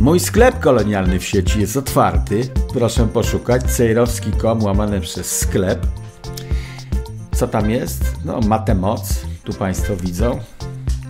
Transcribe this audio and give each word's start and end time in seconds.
Mój 0.00 0.20
sklep 0.20 0.60
kolonialny 0.60 1.18
w 1.18 1.24
sieci 1.24 1.60
jest 1.60 1.76
otwarty. 1.76 2.48
Proszę 2.72 3.06
poszukać 3.06 3.62
cejrowski.com 3.62 4.62
łamane 4.62 5.00
przez 5.00 5.38
sklep. 5.38 5.86
Co 7.32 7.48
tam 7.48 7.70
jest? 7.70 8.04
No, 8.24 8.40
matę 8.40 8.74
moc. 8.74 9.20
Tu 9.44 9.52
Państwo 9.52 9.96
widzą. 9.96 10.38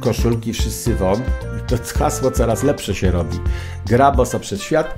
Koszulki 0.00 0.52
wszyscy 0.52 0.94
won. 0.94 1.22
To 1.68 1.76
hasło 1.98 2.30
coraz 2.30 2.62
lepsze 2.62 2.94
się 2.94 3.10
robi. 3.10 3.38
Gra 3.86 4.12
boso 4.12 4.40
przed 4.40 4.62
świat. 4.62 4.94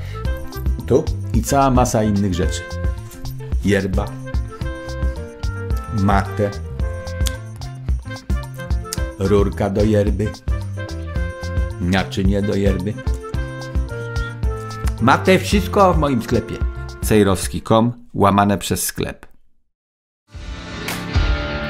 Tu 0.86 1.04
i 1.34 1.42
cała 1.42 1.70
masa 1.70 2.02
innych 2.02 2.34
rzeczy. 2.34 2.60
Yerba. 3.64 4.06
Matę. 5.98 6.50
Rurka 9.18 9.70
do 9.70 9.84
yerby. 9.84 10.28
Naczynie 11.80 12.42
do 12.42 12.54
yerby. 12.54 13.11
Matę 15.02 15.38
wszystko 15.38 15.94
w 15.94 15.98
moim 15.98 16.22
sklepie. 16.22 16.54
Cejrowski.com 17.04 17.92
łamane 18.14 18.58
przez 18.58 18.84
sklep. 18.84 19.26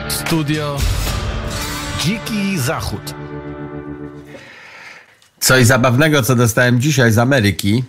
Studio 0.09 0.77
Dziki 2.01 2.59
Zachód. 2.59 3.15
Coś 5.41 5.67
zabawnego, 5.67 6.23
co 6.23 6.37
dostałem 6.37 6.81
dzisiaj 6.81 7.13
z 7.13 7.19
Ameryki. 7.19 7.85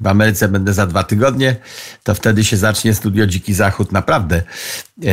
W 0.00 0.06
Ameryce 0.06 0.48
będę 0.48 0.74
za 0.74 0.86
dwa 0.86 1.02
tygodnie, 1.02 1.56
to 2.04 2.14
wtedy 2.14 2.44
się 2.44 2.56
zacznie 2.56 2.94
studio 2.94 3.26
Dziki 3.26 3.54
Zachód. 3.54 3.92
Naprawdę. 3.92 4.42
E, 5.04 5.12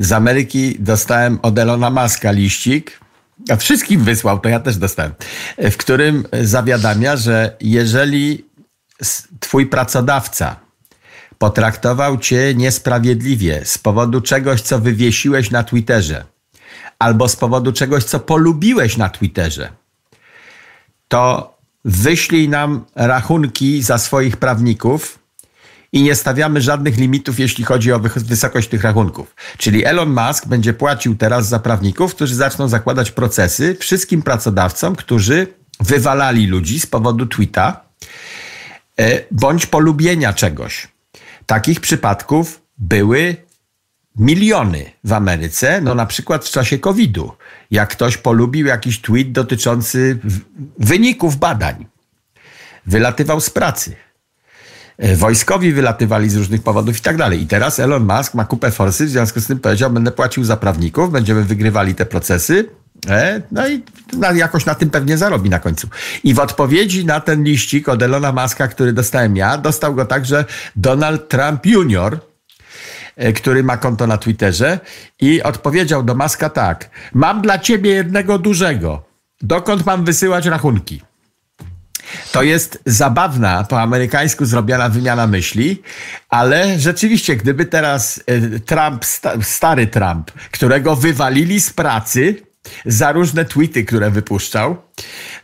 z 0.00 0.12
Ameryki 0.12 0.76
dostałem 0.78 1.38
od 1.42 1.58
Elona 1.58 1.90
Muska 1.90 2.30
liścik. 2.30 3.00
A 3.50 3.56
wszystkim 3.56 4.04
wysłał, 4.04 4.38
to 4.38 4.48
ja 4.48 4.60
też 4.60 4.76
dostałem. 4.76 5.12
W 5.58 5.76
którym 5.76 6.24
zawiadamia, 6.42 7.16
że 7.16 7.56
jeżeli 7.60 8.49
twój 9.40 9.66
pracodawca 9.66 10.56
potraktował 11.38 12.18
cię 12.18 12.54
niesprawiedliwie 12.54 13.62
z 13.64 13.78
powodu 13.78 14.20
czegoś, 14.20 14.62
co 14.62 14.78
wywiesiłeś 14.78 15.50
na 15.50 15.64
Twitterze, 15.64 16.24
albo 16.98 17.28
z 17.28 17.36
powodu 17.36 17.72
czegoś, 17.72 18.04
co 18.04 18.20
polubiłeś 18.20 18.96
na 18.96 19.08
Twitterze, 19.08 19.68
to 21.08 21.54
wyślij 21.84 22.48
nam 22.48 22.84
rachunki 22.94 23.82
za 23.82 23.98
swoich 23.98 24.36
prawników 24.36 25.18
i 25.92 26.02
nie 26.02 26.14
stawiamy 26.14 26.60
żadnych 26.60 26.96
limitów, 26.96 27.38
jeśli 27.38 27.64
chodzi 27.64 27.92
o 27.92 28.00
wysokość 28.16 28.68
tych 28.68 28.82
rachunków. 28.82 29.34
Czyli 29.58 29.84
Elon 29.84 30.14
Musk 30.14 30.46
będzie 30.46 30.72
płacił 30.72 31.16
teraz 31.16 31.48
za 31.48 31.58
prawników, 31.58 32.14
którzy 32.14 32.34
zaczną 32.34 32.68
zakładać 32.68 33.10
procesy 33.10 33.76
wszystkim 33.80 34.22
pracodawcom, 34.22 34.96
którzy 34.96 35.46
wywalali 35.80 36.46
ludzi 36.46 36.80
z 36.80 36.86
powodu 36.86 37.26
tweeta 37.26 37.80
bądź 39.30 39.66
polubienia 39.66 40.32
czegoś. 40.32 40.88
Takich 41.46 41.80
przypadków 41.80 42.62
były 42.78 43.36
miliony 44.16 44.90
w 45.04 45.12
Ameryce, 45.12 45.80
no 45.80 45.94
na 45.94 46.06
przykład 46.06 46.44
w 46.44 46.50
czasie 46.50 46.78
COVID-u, 46.78 47.32
jak 47.70 47.90
ktoś 47.90 48.16
polubił 48.16 48.66
jakiś 48.66 49.00
tweet 49.00 49.32
dotyczący 49.32 50.18
wyników 50.78 51.36
badań, 51.36 51.86
wylatywał 52.86 53.40
z 53.40 53.50
pracy. 53.50 53.96
E, 54.98 55.16
wojskowi 55.16 55.72
wylatywali 55.72 56.30
z 56.30 56.36
różnych 56.36 56.62
powodów 56.62 56.98
i 56.98 57.00
tak 57.00 57.16
dalej. 57.16 57.42
I 57.42 57.46
teraz 57.46 57.78
Elon 57.78 58.06
Musk 58.16 58.34
ma 58.34 58.44
kupę 58.44 58.70
forsy, 58.70 59.06
w 59.06 59.10
związku 59.10 59.40
z 59.40 59.46
tym 59.46 59.60
powiedział, 59.60 59.90
będę 59.90 60.10
płacił 60.10 60.44
za 60.44 60.56
prawników, 60.56 61.12
będziemy 61.12 61.44
wygrywali 61.44 61.94
te 61.94 62.06
procesy, 62.06 62.68
e, 62.68 62.79
no 63.50 63.68
i 63.68 63.82
jakoś 64.34 64.66
na 64.66 64.74
tym 64.74 64.90
pewnie 64.90 65.18
zarobi 65.18 65.50
na 65.50 65.58
końcu. 65.58 65.88
I 66.24 66.34
w 66.34 66.38
odpowiedzi 66.38 67.04
na 67.04 67.20
ten 67.20 67.44
liścik 67.44 67.88
od 67.88 68.02
Elona 68.02 68.32
Muska, 68.32 68.68
który 68.68 68.92
dostałem 68.92 69.36
ja, 69.36 69.58
dostał 69.58 69.94
go 69.94 70.06
także 70.06 70.44
Donald 70.76 71.28
Trump 71.28 71.66
Jr., 71.66 72.30
E, 73.20 73.32
który 73.32 73.62
ma 73.62 73.76
konto 73.76 74.06
na 74.06 74.18
Twitterze 74.18 74.78
i 75.20 75.42
odpowiedział 75.42 76.02
do 76.02 76.14
Maska 76.14 76.50
tak. 76.50 76.90
Mam 77.14 77.42
dla 77.42 77.58
ciebie 77.58 77.90
jednego 77.90 78.38
dużego. 78.38 79.02
Dokąd 79.42 79.86
mam 79.86 80.04
wysyłać 80.04 80.46
rachunki? 80.46 81.02
To 82.32 82.42
jest 82.42 82.82
zabawna, 82.86 83.64
po 83.64 83.80
amerykańsku 83.80 84.44
zrobiona 84.44 84.88
wymiana 84.88 85.26
myśli, 85.26 85.82
ale 86.28 86.78
rzeczywiście, 86.78 87.36
gdyby 87.36 87.66
teraz 87.66 88.20
e, 88.26 88.60
Trump, 88.60 89.04
stary 89.42 89.86
Trump, 89.86 90.30
którego 90.30 90.96
wywalili 90.96 91.60
z 91.60 91.70
pracy, 91.70 92.36
za 92.86 93.12
różne 93.12 93.44
tweety, 93.44 93.84
które 93.84 94.10
wypuszczał, 94.10 94.76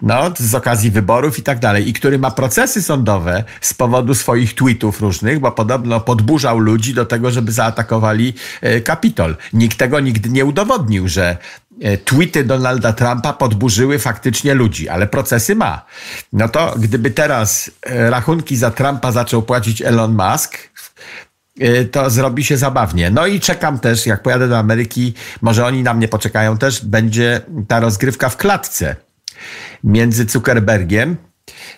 no, 0.02 0.32
z 0.38 0.54
okazji 0.54 0.90
wyborów 0.90 1.38
i 1.38 1.42
tak 1.42 1.58
dalej, 1.58 1.88
i 1.88 1.92
który 1.92 2.18
ma 2.18 2.30
procesy 2.30 2.82
sądowe 2.82 3.44
z 3.60 3.74
powodu 3.74 4.14
swoich 4.14 4.54
tweetów 4.54 5.00
różnych, 5.00 5.40
bo 5.40 5.52
podobno 5.52 6.00
podburzał 6.00 6.58
ludzi 6.58 6.94
do 6.94 7.06
tego, 7.06 7.30
żeby 7.30 7.52
zaatakowali 7.52 8.34
e, 8.60 8.80
Kapitol. 8.80 9.36
Nikt 9.52 9.78
tego 9.78 10.00
nigdy 10.00 10.28
nie 10.28 10.44
udowodnił, 10.44 11.08
że 11.08 11.36
e, 11.80 11.96
tweety 11.96 12.44
Donalda 12.44 12.92
Trumpa 12.92 13.32
podburzyły 13.32 13.98
faktycznie 13.98 14.54
ludzi, 14.54 14.88
ale 14.88 15.06
procesy 15.06 15.54
ma. 15.54 15.82
No 16.32 16.48
to 16.48 16.74
gdyby 16.78 17.10
teraz 17.10 17.70
e, 17.82 18.10
rachunki 18.10 18.56
za 18.56 18.70
Trumpa 18.70 19.12
zaczął 19.12 19.42
płacić 19.42 19.82
Elon 19.82 20.16
Musk, 20.16 20.58
to 21.90 22.10
zrobi 22.10 22.44
się 22.44 22.56
zabawnie. 22.56 23.10
No 23.10 23.26
i 23.26 23.40
czekam 23.40 23.78
też, 23.78 24.06
jak 24.06 24.22
pojadę 24.22 24.48
do 24.48 24.58
Ameryki, 24.58 25.14
może 25.42 25.66
oni 25.66 25.82
na 25.82 25.94
mnie 25.94 26.08
poczekają 26.08 26.58
też, 26.58 26.84
będzie 26.84 27.40
ta 27.68 27.80
rozgrywka 27.80 28.28
w 28.28 28.36
klatce 28.36 28.96
między 29.84 30.24
Zuckerbergiem. 30.24 31.16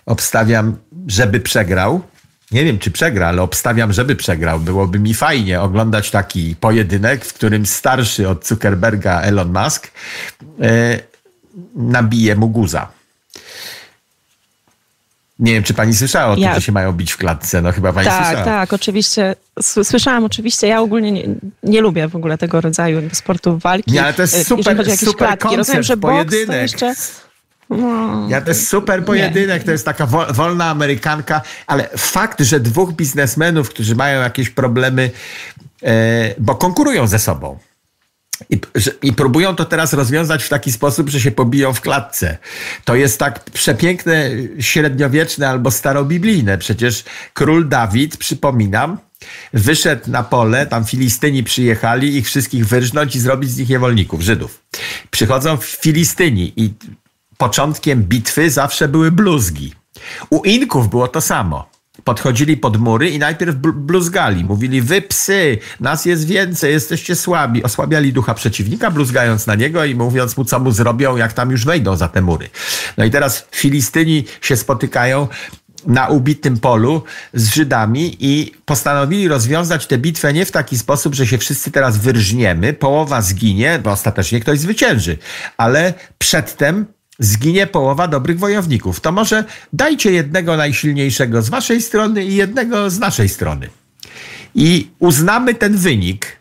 Obstawiam, 0.06 0.76
żeby 1.06 1.40
przegrał. 1.40 2.02
Nie 2.50 2.64
wiem, 2.64 2.78
czy 2.78 2.90
przegra, 2.90 3.28
ale 3.28 3.42
obstawiam, 3.42 3.92
żeby 3.92 4.16
przegrał. 4.16 4.60
Byłoby 4.60 4.98
mi 4.98 5.14
fajnie 5.14 5.60
oglądać 5.60 6.10
taki 6.10 6.56
pojedynek, 6.56 7.24
w 7.24 7.32
którym 7.32 7.66
starszy 7.66 8.28
od 8.28 8.46
Zuckerberga 8.46 9.20
Elon 9.20 9.52
Musk 9.52 9.90
yy, 10.58 10.68
nabije 11.74 12.36
mu 12.36 12.48
guza. 12.48 12.97
Nie 15.38 15.52
wiem, 15.52 15.62
czy 15.62 15.74
pani 15.74 15.94
słyszała 15.94 16.34
o 16.34 16.36
ja... 16.36 16.48
tym, 16.48 16.54
że 16.54 16.66
się 16.66 16.72
mają 16.72 16.92
bić 16.92 17.12
w 17.12 17.16
klatce. 17.16 17.62
No 17.62 17.72
chyba 17.72 17.92
pani 17.92 18.08
tak, 18.08 18.26
słyszała. 18.26 18.44
Tak, 18.44 18.72
oczywiście. 18.72 19.36
Słyszałam 19.60 20.24
oczywiście. 20.24 20.66
Ja 20.66 20.80
ogólnie 20.80 21.12
nie, 21.12 21.24
nie 21.62 21.80
lubię 21.80 22.08
w 22.08 22.16
ogóle 22.16 22.38
tego 22.38 22.60
rodzaju 22.60 23.02
sportów 23.12 23.62
walki. 23.62 23.92
Nie, 23.92 24.02
ale 24.02 24.14
to 24.14 24.22
jest 24.22 24.34
e, 24.34 24.44
super, 24.44 24.96
super 24.96 25.16
klatki. 25.16 25.42
koncept, 25.42 25.58
Rozumiem, 25.58 25.82
że 25.82 25.96
pojedynek. 25.96 26.62
Jeszcze... 26.62 26.94
No, 27.70 28.28
ja 28.28 28.40
to 28.40 28.48
jest 28.48 28.68
super 28.68 29.04
pojedynek, 29.04 29.60
nie. 29.60 29.64
to 29.64 29.70
jest 29.72 29.84
taka 29.84 30.06
wolna 30.30 30.70
Amerykanka, 30.70 31.42
ale 31.66 31.88
fakt, 31.96 32.40
że 32.40 32.60
dwóch 32.60 32.92
biznesmenów, 32.92 33.68
którzy 33.68 33.96
mają 33.96 34.20
jakieś 34.20 34.50
problemy, 34.50 35.10
e, 35.82 36.34
bo 36.38 36.54
konkurują 36.54 37.06
ze 37.06 37.18
sobą, 37.18 37.58
i, 38.50 38.60
I, 39.02 39.12
próbują 39.12 39.56
to 39.56 39.64
teraz 39.64 39.92
rozwiązać 39.92 40.44
w 40.44 40.48
taki 40.48 40.72
sposób, 40.72 41.08
że 41.08 41.20
się 41.20 41.30
pobiją 41.30 41.72
w 41.72 41.80
klatce. 41.80 42.38
To 42.84 42.94
jest 42.94 43.18
tak 43.18 43.44
przepiękne, 43.44 44.30
średniowieczne 44.60 45.48
albo 45.48 45.70
starobiblijne. 45.70 46.58
Przecież 46.58 47.04
król 47.34 47.68
Dawid, 47.68 48.16
przypominam, 48.16 48.98
wyszedł 49.52 50.10
na 50.10 50.22
pole, 50.22 50.66
tam 50.66 50.84
Filistyni 50.84 51.44
przyjechali, 51.44 52.16
ich 52.16 52.26
wszystkich 52.26 52.66
wyrżnąć 52.66 53.16
i 53.16 53.20
zrobić 53.20 53.50
z 53.50 53.58
nich 53.58 53.68
niewolników, 53.68 54.20
Żydów. 54.20 54.62
Przychodzą 55.10 55.56
Filistyni 55.56 56.52
i 56.56 56.74
początkiem 57.36 58.02
bitwy 58.02 58.50
zawsze 58.50 58.88
były 58.88 59.10
bluzgi. 59.10 59.72
U 60.30 60.44
Inków 60.44 60.90
było 60.90 61.08
to 61.08 61.20
samo 61.20 61.77
podchodzili 62.08 62.56
pod 62.56 62.76
mury 62.76 63.10
i 63.10 63.18
najpierw 63.18 63.54
bluzgali. 63.74 64.44
Mówili, 64.44 64.82
wy 64.82 65.02
psy, 65.02 65.58
nas 65.80 66.04
jest 66.04 66.26
więcej, 66.26 66.72
jesteście 66.72 67.16
słabi. 67.16 67.62
Osłabiali 67.62 68.12
ducha 68.12 68.34
przeciwnika, 68.34 68.90
bluzgając 68.90 69.46
na 69.46 69.54
niego 69.54 69.84
i 69.84 69.94
mówiąc 69.94 70.36
mu, 70.36 70.44
co 70.44 70.60
mu 70.60 70.72
zrobią, 70.72 71.16
jak 71.16 71.32
tam 71.32 71.50
już 71.50 71.64
wejdą 71.64 71.96
za 71.96 72.08
te 72.08 72.22
mury. 72.22 72.48
No 72.96 73.04
i 73.04 73.10
teraz 73.10 73.46
Filistyni 73.50 74.24
się 74.40 74.56
spotykają 74.56 75.28
na 75.86 76.06
ubitym 76.06 76.58
polu 76.58 77.02
z 77.34 77.54
Żydami 77.54 78.16
i 78.20 78.52
postanowili 78.64 79.28
rozwiązać 79.28 79.86
tę 79.86 79.98
bitwę 79.98 80.32
nie 80.32 80.46
w 80.46 80.50
taki 80.50 80.78
sposób, 80.78 81.14
że 81.14 81.26
się 81.26 81.38
wszyscy 81.38 81.70
teraz 81.70 81.98
wyrżniemy, 81.98 82.72
połowa 82.72 83.22
zginie, 83.22 83.80
bo 83.84 83.90
ostatecznie 83.90 84.40
ktoś 84.40 84.58
zwycięży, 84.58 85.18
ale 85.56 85.94
przedtem 86.18 86.86
zginie 87.18 87.66
połowa 87.66 88.08
dobrych 88.08 88.38
wojowników. 88.38 89.00
To 89.00 89.12
może 89.12 89.44
dajcie 89.72 90.12
jednego 90.12 90.56
najsilniejszego 90.56 91.42
z 91.42 91.48
waszej 91.48 91.82
strony 91.82 92.24
i 92.24 92.36
jednego 92.36 92.90
z 92.90 92.98
naszej 92.98 93.28
strony. 93.28 93.68
I 94.54 94.90
uznamy 94.98 95.54
ten 95.54 95.76
wynik. 95.76 96.38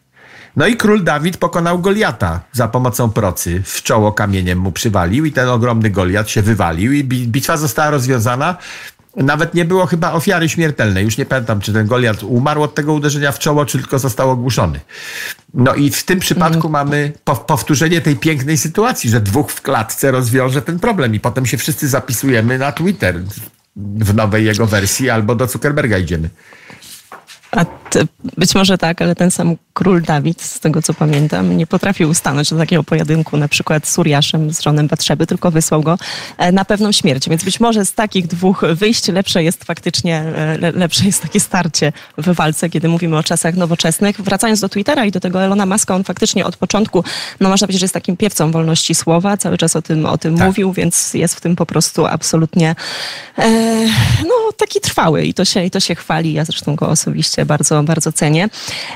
No 0.56 0.68
i 0.68 0.76
król 0.76 1.04
Dawid 1.04 1.38
pokonał 1.38 1.80
Goliata 1.80 2.42
za 2.52 2.68
pomocą 2.68 3.10
procy. 3.10 3.62
W 3.66 3.84
czoło 3.84 4.12
kamieniem 4.12 4.60
mu 4.60 4.72
przywalił 4.72 5.26
i 5.26 5.32
ten 5.32 5.50
ogromny 5.50 5.90
Goliat 5.90 6.30
się 6.30 6.42
wywalił 6.42 6.94
i 6.94 7.04
bitwa 7.04 7.58
została 7.58 7.90
rozwiązana 7.90 8.58
nawet 9.18 9.54
nie 9.54 9.66
było 9.66 9.86
chyba 9.86 10.12
ofiary 10.12 10.50
śmiertelnej. 10.50 11.06
Już 11.06 11.18
nie 11.18 11.26
pamiętam, 11.26 11.62
czy 11.62 11.74
ten 11.74 11.88
Goliat 11.88 12.24
umarł 12.24 12.64
od 12.64 12.76
tego 12.76 12.94
uderzenia 12.94 13.32
w 13.32 13.40
czoło, 13.40 13.66
czy 13.66 13.78
tylko 13.78 14.00
został 14.00 14.32
ogłuszony. 14.32 14.80
No 15.54 15.76
i 15.76 15.90
w 15.90 16.04
tym 16.04 16.20
przypadku 16.20 16.68
mm. 16.68 16.72
mamy 16.72 17.14
powtórzenie 17.48 18.02
tej 18.02 18.16
pięknej 18.16 18.58
sytuacji, 18.58 19.10
że 19.10 19.22
dwóch 19.22 19.52
w 19.52 19.62
klatce 19.62 20.12
rozwiąże 20.12 20.62
ten 20.62 20.80
problem 20.80 21.16
i 21.16 21.20
potem 21.20 21.46
się 21.46 21.58
wszyscy 21.58 21.88
zapisujemy 21.88 22.58
na 22.58 22.72
Twitter. 22.72 23.24
w 23.76 24.14
nowej 24.14 24.46
jego 24.46 24.66
wersji, 24.66 25.10
albo 25.10 25.36
do 25.36 25.48
Zuckerberga 25.48 25.98
idziemy. 25.98 26.30
A 27.52 27.66
te, 27.66 28.04
być 28.38 28.56
może 28.56 28.78
tak, 28.78 29.02
ale 29.02 29.16
ten 29.16 29.32
sam 29.32 29.56
król 29.74 30.02
Dawid, 30.02 30.42
z 30.42 30.60
tego 30.60 30.82
co 30.82 30.94
pamiętam, 30.94 31.58
nie 31.58 31.68
potrafił 31.68 32.14
stanąć 32.14 32.50
do 32.50 32.58
takiego 32.58 32.84
pojedynku, 32.84 33.38
na 33.38 33.48
przykład 33.48 33.88
z 33.88 33.98
Uriaszem, 33.98 34.54
z 34.54 34.62
żonem 34.62 34.88
Batrzeby, 34.88 35.28
tylko 35.28 35.52
wysłał 35.52 35.84
go 35.84 35.98
e, 36.38 36.52
na 36.52 36.66
pewną 36.66 36.92
śmierć. 36.92 37.30
Więc 37.30 37.44
być 37.44 37.60
może 37.60 37.86
z 37.86 37.94
takich 37.94 38.28
dwóch 38.28 38.66
wyjść 38.74 39.08
lepsze 39.08 39.44
jest 39.44 39.64
faktycznie, 39.64 40.18
e, 40.18 40.72
lepsze 40.72 41.06
jest 41.06 41.22
takie 41.22 41.40
starcie 41.40 41.94
w 42.18 42.36
walce, 42.36 42.70
kiedy 42.70 42.90
mówimy 42.90 43.18
o 43.18 43.24
czasach 43.24 43.56
nowoczesnych. 43.56 44.22
Wracając 44.22 44.60
do 44.60 44.70
Twittera 44.70 45.06
i 45.06 45.12
do 45.12 45.20
tego 45.20 45.44
Elona 45.44 45.66
Muska, 45.66 45.96
on 45.96 46.04
faktycznie 46.04 46.46
od 46.46 46.58
początku, 46.58 47.04
no 47.40 47.50
można 47.50 47.68
powiedzieć, 47.68 47.80
że 47.80 47.84
jest 47.84 47.94
takim 47.94 48.18
piewcą 48.18 48.52
wolności 48.52 48.96
słowa, 48.96 49.38
cały 49.38 49.58
czas 49.58 49.76
o 49.76 49.82
tym, 49.82 50.06
o 50.06 50.18
tym 50.18 50.38
tak. 50.38 50.48
mówił, 50.48 50.74
więc 50.74 51.14
jest 51.14 51.36
w 51.36 51.42
tym 51.42 51.56
po 51.56 51.66
prostu 51.66 52.06
absolutnie 52.06 52.76
e, 53.38 53.50
no, 54.24 54.52
taki 54.58 54.82
trwały 54.82 55.26
i 55.26 55.34
to, 55.34 55.46
się, 55.46 55.64
i 55.64 55.72
to 55.72 55.80
się 55.80 55.96
chwali. 55.96 56.34
Ja 56.34 56.46
zresztą 56.46 56.76
go 56.76 56.90
osobiście 56.90 57.37
bardzo, 57.46 57.84
bardzo 57.84 58.12
cenię. 58.12 58.50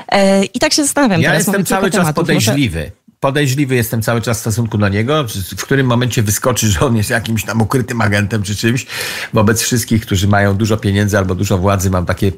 E, 0.08 0.44
I 0.44 0.58
tak 0.58 0.72
się 0.72 0.82
zastanawiam. 0.82 1.20
Ja 1.20 1.34
jestem 1.34 1.64
cały 1.64 1.90
czas 1.90 2.00
tematów. 2.00 2.14
podejrzliwy. 2.14 2.92
Podejrzliwy 3.22 3.74
jestem 3.74 4.02
cały 4.02 4.20
czas 4.20 4.36
w 4.36 4.40
stosunku 4.40 4.78
do 4.78 4.88
niego, 4.88 5.24
w 5.56 5.62
którym 5.62 5.86
momencie 5.86 6.22
wyskoczy, 6.22 6.68
że 6.68 6.80
on 6.80 6.96
jest 6.96 7.10
jakimś 7.10 7.44
tam 7.44 7.62
ukrytym 7.62 8.00
agentem 8.00 8.42
czy 8.42 8.56
czymś. 8.56 8.86
Wobec 9.32 9.62
wszystkich, 9.62 10.02
którzy 10.06 10.28
mają 10.28 10.56
dużo 10.56 10.76
pieniędzy 10.76 11.18
albo 11.18 11.34
dużo 11.34 11.58
władzy, 11.58 11.90
mam 11.90 12.06
takie 12.06 12.32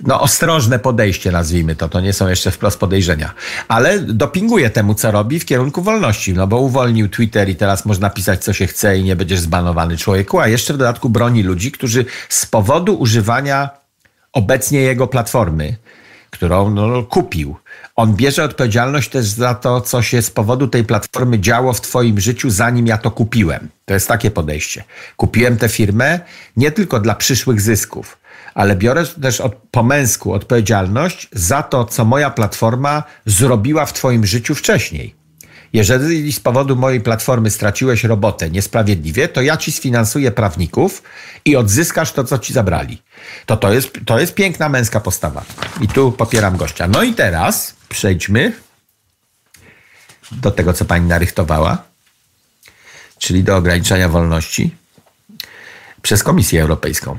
no, 0.00 0.20
ostrożne 0.20 0.78
podejście, 0.78 1.30
nazwijmy 1.30 1.76
to. 1.76 1.88
To 1.88 2.00
nie 2.00 2.12
są 2.12 2.28
jeszcze 2.28 2.50
wprost 2.50 2.78
podejrzenia. 2.78 3.34
Ale 3.68 3.98
dopinguje 3.98 4.70
temu, 4.70 4.94
co 4.94 5.10
robi 5.10 5.40
w 5.40 5.44
kierunku 5.44 5.82
wolności, 5.82 6.32
no 6.32 6.46
bo 6.46 6.60
uwolnił 6.60 7.08
Twitter 7.08 7.48
i 7.48 7.56
teraz 7.56 7.84
można 7.84 8.10
pisać, 8.10 8.44
co 8.44 8.52
się 8.52 8.66
chce 8.66 8.98
i 8.98 9.04
nie 9.04 9.16
będziesz 9.16 9.40
zbanowany 9.40 9.96
człowieku, 9.96 10.40
a 10.40 10.48
jeszcze 10.48 10.74
w 10.74 10.76
dodatku 10.76 11.08
broni 11.08 11.42
ludzi, 11.42 11.72
którzy 11.72 12.04
z 12.28 12.46
powodu 12.46 12.94
używania 12.94 13.83
obecnie 14.34 14.80
jego 14.80 15.06
platformy, 15.06 15.76
którą 16.30 16.70
no, 16.70 17.02
kupił. 17.02 17.56
On 17.96 18.14
bierze 18.14 18.44
odpowiedzialność 18.44 19.10
też 19.10 19.26
za 19.26 19.54
to, 19.54 19.80
co 19.80 20.02
się 20.02 20.22
z 20.22 20.30
powodu 20.30 20.68
tej 20.68 20.84
platformy 20.84 21.38
działo 21.38 21.72
w 21.72 21.80
Twoim 21.80 22.20
życiu, 22.20 22.50
zanim 22.50 22.86
ja 22.86 22.98
to 22.98 23.10
kupiłem. 23.10 23.68
To 23.84 23.94
jest 23.94 24.08
takie 24.08 24.30
podejście. 24.30 24.84
Kupiłem 25.16 25.56
tę 25.56 25.68
firmę 25.68 26.20
nie 26.56 26.70
tylko 26.70 27.00
dla 27.00 27.14
przyszłych 27.14 27.60
zysków, 27.60 28.18
ale 28.54 28.76
biorę 28.76 29.04
też 29.22 29.40
od, 29.40 29.54
po 29.70 29.82
męsku 29.82 30.32
odpowiedzialność 30.32 31.28
za 31.32 31.62
to, 31.62 31.84
co 31.84 32.04
moja 32.04 32.30
platforma 32.30 33.02
zrobiła 33.26 33.86
w 33.86 33.92
Twoim 33.92 34.26
życiu 34.26 34.54
wcześniej. 34.54 35.23
Jeżeli 35.74 36.32
z 36.32 36.40
powodu 36.40 36.76
mojej 36.76 37.00
platformy 37.00 37.50
straciłeś 37.50 38.04
robotę 38.04 38.50
niesprawiedliwie, 38.50 39.28
to 39.28 39.42
ja 39.42 39.56
ci 39.56 39.72
sfinansuję 39.72 40.30
prawników 40.30 41.02
i 41.44 41.56
odzyskasz 41.56 42.12
to, 42.12 42.24
co 42.24 42.38
ci 42.38 42.52
zabrali. 42.52 43.02
To, 43.46 43.56
to, 43.56 43.72
jest, 43.72 43.90
to 44.06 44.20
jest 44.20 44.34
piękna 44.34 44.68
męska 44.68 45.00
postawa. 45.00 45.44
I 45.80 45.88
tu 45.88 46.12
popieram 46.12 46.56
gościa. 46.56 46.88
No 46.88 47.02
i 47.02 47.14
teraz 47.14 47.74
przejdźmy 47.88 48.52
do 50.32 50.50
tego, 50.50 50.72
co 50.72 50.84
pani 50.84 51.06
narychtowała, 51.06 51.82
czyli 53.18 53.44
do 53.44 53.56
ograniczania 53.56 54.08
wolności 54.08 54.74
przez 56.02 56.22
Komisję 56.22 56.62
Europejską. 56.62 57.18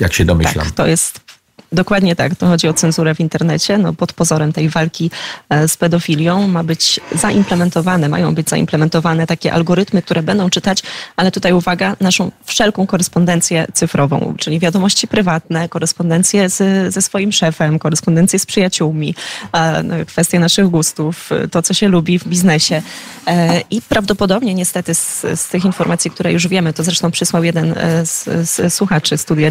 Jak 0.00 0.14
się 0.14 0.24
domyślam. 0.24 0.64
Tak, 0.66 0.74
to 0.74 0.86
jest 0.86 1.27
Dokładnie 1.72 2.16
tak. 2.16 2.36
To 2.36 2.46
chodzi 2.46 2.68
o 2.68 2.74
cenzurę 2.74 3.14
w 3.14 3.20
internecie. 3.20 3.78
No, 3.78 3.92
pod 3.92 4.12
pozorem 4.12 4.52
tej 4.52 4.68
walki 4.68 5.10
e, 5.50 5.68
z 5.68 5.76
pedofilią 5.76 6.48
ma 6.48 6.64
być 6.64 7.00
zaimplementowane, 7.14 8.08
mają 8.08 8.34
być 8.34 8.48
zaimplementowane 8.48 9.26
takie 9.26 9.52
algorytmy, 9.52 10.02
które 10.02 10.22
będą 10.22 10.50
czytać, 10.50 10.82
ale 11.16 11.30
tutaj 11.30 11.52
uwaga, 11.52 11.96
naszą 12.00 12.30
wszelką 12.44 12.86
korespondencję 12.86 13.66
cyfrową, 13.72 14.34
czyli 14.38 14.58
wiadomości 14.58 15.08
prywatne, 15.08 15.68
korespondencję 15.68 16.50
z, 16.50 16.94
ze 16.94 17.02
swoim 17.02 17.32
szefem, 17.32 17.78
korespondencję 17.78 18.38
z 18.38 18.46
przyjaciółmi, 18.46 19.14
e, 19.52 19.82
no, 19.82 19.94
kwestie 20.06 20.38
naszych 20.38 20.68
gustów, 20.68 21.30
to, 21.50 21.62
co 21.62 21.74
się 21.74 21.88
lubi 21.88 22.18
w 22.18 22.28
biznesie. 22.28 22.82
E, 23.26 23.60
I 23.70 23.82
prawdopodobnie 23.82 24.54
niestety 24.54 24.94
z, 24.94 25.20
z 25.34 25.48
tych 25.48 25.64
informacji, 25.64 26.10
które 26.10 26.32
już 26.32 26.48
wiemy, 26.48 26.72
to 26.72 26.82
zresztą 26.82 27.10
przysłał 27.10 27.44
jeden 27.44 27.74
z, 28.04 28.24
z 28.50 28.74
słuchaczy 28.74 29.18
studia 29.18 29.50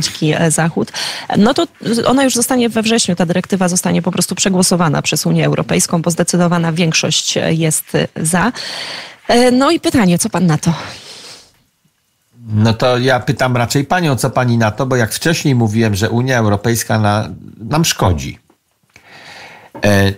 Zachód, 0.50 0.92
no 1.38 1.54
to 1.54 1.68
ona 2.08 2.24
już 2.24 2.36
zostanie 2.36 2.70
we 2.70 2.82
wrześniu, 2.82 3.16
ta 3.16 3.26
dyrektywa 3.26 3.68
zostanie 3.68 4.02
po 4.02 4.12
prostu 4.12 4.36
przegłosowana 4.36 5.02
przez 5.02 5.26
Unię 5.26 5.46
Europejską, 5.46 6.02
bo 6.02 6.12
zdecydowana 6.12 6.72
większość 6.72 7.38
jest 7.50 7.98
za. 8.16 8.52
E, 9.28 9.52
no 9.52 9.72
i 9.72 9.80
pytanie, 9.80 10.20
co 10.20 10.30
pan 10.30 10.46
na 10.46 10.58
to? 10.58 10.74
No 12.54 12.74
to 12.74 12.98
ja 12.98 13.20
pytam 13.20 13.58
raczej 13.58 13.86
panią, 13.86 14.16
co 14.16 14.30
pani 14.30 14.58
na 14.58 14.72
to, 14.72 14.86
bo 14.86 14.96
jak 14.96 15.14
wcześniej 15.14 15.56
mówiłem, 15.56 15.96
że 15.96 16.10
Unia 16.10 16.38
Europejska 16.38 17.00
na, 17.00 17.30
nam 17.58 17.86
szkodzi. 17.86 18.40
E, 19.86 20.14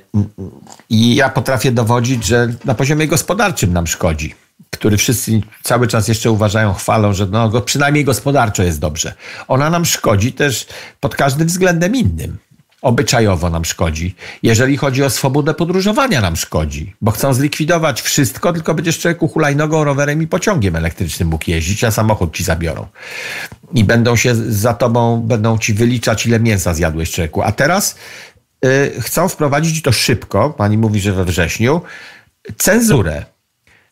I 0.89 1.15
ja 1.15 1.29
potrafię 1.29 1.71
dowodzić, 1.71 2.25
że 2.25 2.47
na 2.65 2.73
poziomie 2.73 3.07
gospodarczym 3.07 3.73
nam 3.73 3.87
szkodzi 3.87 4.35
który 4.69 4.97
wszyscy 4.97 5.41
cały 5.63 5.87
czas 5.87 6.07
jeszcze 6.07 6.31
uważają, 6.31 6.73
chwalą, 6.73 7.13
że 7.13 7.25
no, 7.25 7.61
przynajmniej 7.61 8.05
gospodarczo 8.05 8.63
jest 8.63 8.79
dobrze. 8.79 9.13
Ona 9.47 9.69
nam 9.69 9.85
szkodzi 9.85 10.33
też 10.33 10.67
pod 10.99 11.15
każdym 11.15 11.47
względem 11.47 11.95
innym. 11.95 12.37
Obyczajowo 12.81 13.49
nam 13.49 13.65
szkodzi. 13.65 14.15
Jeżeli 14.43 14.77
chodzi 14.77 15.03
o 15.03 15.09
swobodę 15.09 15.53
podróżowania, 15.53 16.21
nam 16.21 16.35
szkodzi, 16.35 16.95
bo 17.01 17.11
chcą 17.11 17.33
zlikwidować 17.33 18.01
wszystko, 18.01 18.53
tylko 18.53 18.73
będziesz 18.73 18.99
człowieku 18.99 19.27
hulajnogą, 19.27 19.83
rowerem 19.83 20.21
i 20.21 20.27
pociągiem 20.27 20.75
elektrycznym 20.75 21.27
mógł 21.27 21.49
jeździć, 21.49 21.83
a 21.83 21.91
samochód 21.91 22.35
ci 22.35 22.43
zabiorą. 22.43 22.87
I 23.73 23.83
będą 23.83 24.15
się 24.15 24.35
za 24.35 24.73
tobą, 24.73 25.21
będą 25.21 25.57
ci 25.57 25.73
wyliczać, 25.73 26.25
ile 26.25 26.39
mięsa 26.39 26.73
zjadłeś 26.73 27.11
człowieku. 27.11 27.41
A 27.41 27.51
teraz 27.51 27.95
y, 28.65 29.01
chcą 29.01 29.29
wprowadzić 29.29 29.81
to 29.81 29.91
szybko, 29.91 30.49
pani 30.49 30.77
mówi, 30.77 30.99
że 30.99 31.13
we 31.13 31.25
wrześniu, 31.25 31.81
cenzurę 32.57 33.25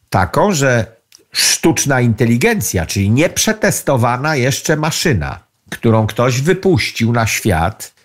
taką, 0.09 0.53
że 0.53 0.85
sztuczna 1.31 2.01
inteligencja, 2.01 2.85
czyli 2.85 3.09
nieprzetestowana 3.09 4.35
jeszcze 4.35 4.75
maszyna, 4.75 5.39
którą 5.69 6.07
ktoś 6.07 6.41
wypuścił 6.41 7.13
na 7.13 7.27
świat 7.27 7.97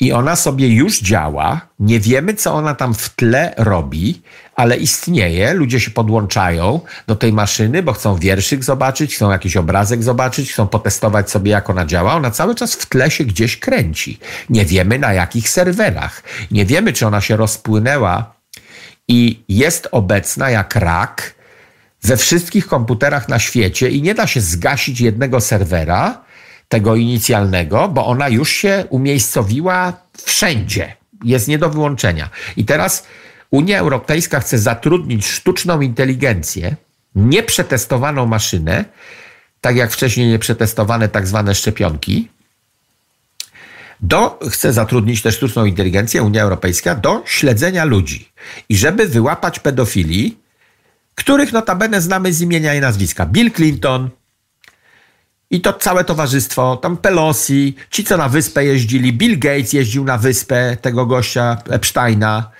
i 0.00 0.12
ona 0.12 0.36
sobie 0.36 0.68
już 0.68 1.00
działa, 1.00 1.60
nie 1.78 2.00
wiemy, 2.00 2.34
co 2.34 2.54
ona 2.54 2.74
tam 2.74 2.94
w 2.94 3.08
tle 3.08 3.54
robi, 3.56 4.22
ale 4.56 4.76
istnieje, 4.76 5.54
ludzie 5.54 5.80
się 5.80 5.90
podłączają 5.90 6.80
do 7.06 7.16
tej 7.16 7.32
maszyny, 7.32 7.82
bo 7.82 7.92
chcą 7.92 8.16
wierszyk 8.16 8.64
zobaczyć, 8.64 9.14
chcą 9.14 9.30
jakiś 9.30 9.56
obrazek 9.56 10.02
zobaczyć, 10.02 10.52
chcą 10.52 10.66
potestować 10.66 11.30
sobie, 11.30 11.50
jak 11.50 11.70
ona 11.70 11.86
działa. 11.86 12.14
Ona 12.14 12.30
cały 12.30 12.54
czas 12.54 12.74
w 12.74 12.86
tle 12.86 13.10
się 13.10 13.24
gdzieś 13.24 13.56
kręci. 13.56 14.18
Nie 14.50 14.64
wiemy, 14.64 14.98
na 14.98 15.12
jakich 15.12 15.48
serwerach. 15.48 16.22
Nie 16.50 16.66
wiemy, 16.66 16.92
czy 16.92 17.06
ona 17.06 17.20
się 17.20 17.36
rozpłynęła 17.36 18.34
i 19.08 19.42
jest 19.48 19.88
obecna 19.90 20.50
jak 20.50 20.76
rak 20.76 21.34
we 22.02 22.16
wszystkich 22.16 22.66
komputerach 22.66 23.28
na 23.28 23.38
świecie 23.38 23.90
i 23.90 24.02
nie 24.02 24.14
da 24.14 24.26
się 24.26 24.40
zgasić 24.40 25.00
jednego 25.00 25.40
serwera, 25.40 26.24
tego 26.68 26.96
inicjalnego, 26.96 27.88
bo 27.88 28.06
ona 28.06 28.28
już 28.28 28.50
się 28.50 28.84
umiejscowiła 28.90 29.92
wszędzie. 30.24 30.96
Jest 31.24 31.48
nie 31.48 31.58
do 31.58 31.70
wyłączenia. 31.70 32.30
I 32.56 32.64
teraz 32.64 33.06
Unia 33.50 33.78
Europejska 33.78 34.40
chce 34.40 34.58
zatrudnić 34.58 35.26
sztuczną 35.26 35.80
inteligencję, 35.80 36.76
nieprzetestowaną 37.14 38.26
maszynę, 38.26 38.84
tak 39.60 39.76
jak 39.76 39.92
wcześniej 39.92 40.28
nieprzetestowane 40.28 41.08
tak 41.08 41.26
zwane 41.26 41.54
szczepionki, 41.54 42.28
do, 44.00 44.38
chce 44.50 44.72
zatrudnić 44.72 45.22
też 45.22 45.34
sztuczną 45.34 45.64
inteligencję 45.64 46.22
Unia 46.22 46.42
Europejska 46.42 46.94
do 46.94 47.22
śledzenia 47.26 47.84
ludzi. 47.84 48.28
I 48.68 48.76
żeby 48.76 49.08
wyłapać 49.08 49.58
pedofili, 49.58 50.36
których 51.20 51.52
notabene 51.52 52.00
znamy 52.00 52.32
z 52.32 52.40
imienia 52.40 52.74
i 52.74 52.80
nazwiska. 52.80 53.26
Bill 53.26 53.52
Clinton 53.52 54.10
i 55.50 55.60
to 55.60 55.72
całe 55.72 56.04
towarzystwo, 56.04 56.76
tam 56.76 56.96
Pelosi, 56.96 57.76
ci 57.90 58.04
co 58.04 58.16
na 58.16 58.28
wyspę 58.28 58.64
jeździli, 58.64 59.12
Bill 59.12 59.38
Gates 59.38 59.72
jeździł 59.72 60.04
na 60.04 60.18
wyspę 60.18 60.76
tego 60.80 61.06
gościa 61.06 61.56
Epsteina. 61.70 62.50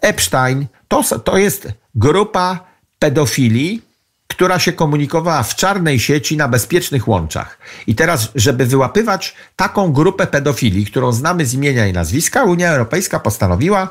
Epstein 0.00 0.66
to, 0.88 1.02
to 1.18 1.38
jest 1.38 1.68
grupa 1.94 2.64
pedofili, 2.98 3.82
która 4.28 4.58
się 4.58 4.72
komunikowała 4.72 5.42
w 5.42 5.54
czarnej 5.54 6.00
sieci 6.00 6.36
na 6.36 6.48
bezpiecznych 6.48 7.08
łączach. 7.08 7.58
I 7.86 7.94
teraz, 7.94 8.28
żeby 8.34 8.66
wyłapywać 8.66 9.34
taką 9.56 9.92
grupę 9.92 10.26
pedofili, 10.26 10.86
którą 10.86 11.12
znamy 11.12 11.46
z 11.46 11.54
imienia 11.54 11.86
i 11.86 11.92
nazwiska, 11.92 12.44
Unia 12.44 12.70
Europejska 12.70 13.20
postanowiła, 13.20 13.88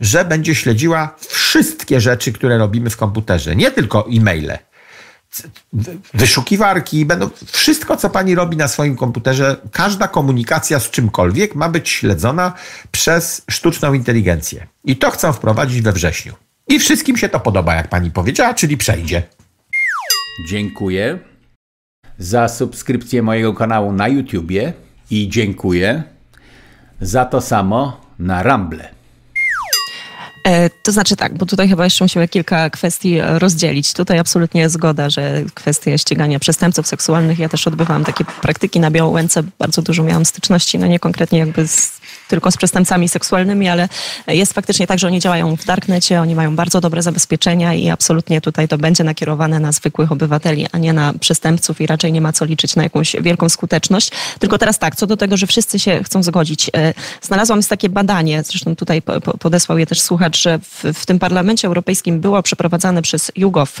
że 0.00 0.24
będzie 0.24 0.54
śledziła 0.54 1.14
wszystkie 1.28 2.00
rzeczy, 2.00 2.32
które 2.32 2.58
robimy 2.58 2.90
w 2.90 2.96
komputerze, 2.96 3.56
nie 3.56 3.70
tylko 3.70 4.06
e-maile. 4.12 4.58
Wyszukiwarki, 6.14 7.06
będą 7.06 7.30
wszystko, 7.46 7.96
co 7.96 8.10
pani 8.10 8.34
robi 8.34 8.56
na 8.56 8.68
swoim 8.68 8.96
komputerze, 8.96 9.56
każda 9.72 10.08
komunikacja 10.08 10.80
z 10.80 10.90
czymkolwiek 10.90 11.54
ma 11.54 11.68
być 11.68 11.88
śledzona 11.88 12.52
przez 12.92 13.42
sztuczną 13.50 13.92
inteligencję. 13.92 14.66
I 14.84 14.96
to 14.96 15.10
chcą 15.10 15.32
wprowadzić 15.32 15.82
we 15.82 15.92
wrześniu. 15.92 16.34
I 16.68 16.78
wszystkim 16.78 17.16
się 17.16 17.28
to 17.28 17.40
podoba, 17.40 17.74
jak 17.74 17.88
pani 17.88 18.10
powiedziała, 18.10 18.54
czyli 18.54 18.76
przejdzie. 18.76 19.22
Dziękuję. 20.48 21.18
za 22.18 22.48
subskrypcję 22.48 23.22
mojego 23.22 23.54
kanału 23.54 23.92
na 23.92 24.08
YouTubie 24.08 24.72
i 25.10 25.28
dziękuję 25.28 26.02
za 27.00 27.24
to 27.24 27.40
samo 27.40 28.00
na 28.18 28.42
Rumble. 28.42 28.99
E, 30.44 30.70
to 30.70 30.92
znaczy 30.92 31.16
tak, 31.16 31.38
bo 31.38 31.46
tutaj 31.46 31.68
chyba 31.68 31.84
jeszcze 31.84 32.04
musimy 32.04 32.28
kilka 32.28 32.70
kwestii 32.70 33.20
rozdzielić. 33.20 33.92
Tutaj 33.92 34.18
absolutnie 34.18 34.68
zgoda, 34.68 35.10
że 35.10 35.42
kwestie 35.54 35.98
ścigania 35.98 36.38
przestępców 36.38 36.86
seksualnych, 36.86 37.38
ja 37.38 37.48
też 37.48 37.66
odbywałam 37.66 38.04
takie 38.04 38.24
praktyki 38.24 38.80
na 38.80 38.90
Białołęce, 38.90 39.42
bardzo 39.58 39.82
dużo 39.82 40.02
miałam 40.02 40.24
styczności, 40.24 40.78
no 40.78 40.86
nie 40.86 40.98
konkretnie 40.98 41.38
jakby 41.38 41.68
z, 41.68 42.00
tylko 42.28 42.50
z 42.50 42.56
przestępcami 42.56 43.08
seksualnymi, 43.08 43.68
ale 43.68 43.88
jest 44.26 44.52
faktycznie 44.52 44.86
tak, 44.86 44.98
że 44.98 45.06
oni 45.06 45.20
działają 45.20 45.56
w 45.56 45.64
darknecie, 45.64 46.20
oni 46.20 46.34
mają 46.34 46.56
bardzo 46.56 46.80
dobre 46.80 47.02
zabezpieczenia 47.02 47.74
i 47.74 47.88
absolutnie 47.88 48.40
tutaj 48.40 48.68
to 48.68 48.78
będzie 48.78 49.04
nakierowane 49.04 49.60
na 49.60 49.72
zwykłych 49.72 50.12
obywateli, 50.12 50.66
a 50.72 50.78
nie 50.78 50.92
na 50.92 51.12
przestępców 51.20 51.80
i 51.80 51.86
raczej 51.86 52.12
nie 52.12 52.20
ma 52.20 52.32
co 52.32 52.44
liczyć 52.44 52.76
na 52.76 52.82
jakąś 52.82 53.16
wielką 53.20 53.48
skuteczność. 53.48 54.10
Tylko 54.38 54.58
teraz 54.58 54.78
tak, 54.78 54.96
co 54.96 55.06
do 55.06 55.16
tego, 55.16 55.36
że 55.36 55.46
wszyscy 55.46 55.78
się 55.78 56.04
chcą 56.04 56.22
zgodzić. 56.22 56.70
E, 56.76 56.94
znalazłam 57.22 57.58
jest 57.58 57.70
takie 57.70 57.88
badanie, 57.88 58.42
zresztą 58.42 58.76
tutaj 58.76 59.02
podesłał 59.38 59.78
je 59.78 59.86
też 59.86 60.00
słuchacz, 60.00 60.29
że 60.36 60.58
w, 60.58 60.84
w 60.94 61.06
tym 61.06 61.18
Parlamencie 61.18 61.68
Europejskim 61.68 62.20
było 62.20 62.42
przeprowadzane 62.42 63.02
przez 63.02 63.32
Jugow. 63.36 63.78